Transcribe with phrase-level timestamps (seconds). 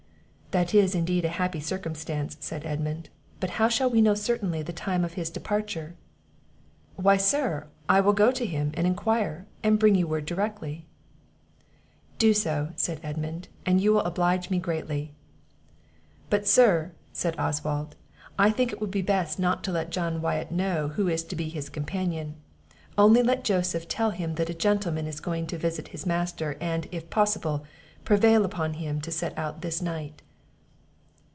[0.53, 3.07] "That is, indeed, a happy circumstance," said Edmund;
[3.39, 5.95] "but how shall we know certainly the time of his departure?"
[6.97, 10.87] "Why, Sir, I will go to him, and enquire; and bring you word directly."
[12.19, 15.13] "Do so," said Edmund, "and you will oblige me greatly."
[16.29, 17.95] "But, Sir," said Oswald,
[18.37, 21.35] "I think it will be best not to let John Wyatt know who is to
[21.37, 22.35] be his companion;
[22.97, 26.89] only let Joseph tell him that a gentleman is going to visit his master, and,
[26.91, 27.63] if possible,
[28.03, 30.21] prevail upon him to set out this night."